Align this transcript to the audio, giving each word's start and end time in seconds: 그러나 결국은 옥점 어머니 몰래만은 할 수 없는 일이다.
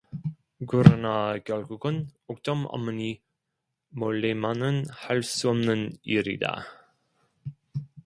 그러나 0.67 1.37
결국은 1.45 2.09
옥점 2.25 2.65
어머니 2.69 3.21
몰래만은 3.89 4.87
할 4.89 5.21
수 5.21 5.47
없는 5.47 5.91
일이다. 6.01 6.65